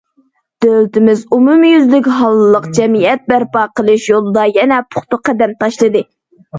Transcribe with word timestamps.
دۆلىتىمىز 0.65 1.21
ئومۇميۈزلۈك 1.37 2.09
ھاللىق 2.21 2.67
جەمئىيەت 2.79 3.31
بەرپا 3.31 3.69
قىلىش 3.79 4.11
يولىدا 4.15 4.51
يەنە 4.59 4.85
پۇختا 4.93 5.25
قەدەم 5.27 5.59
تاشلىدى. 5.65 6.09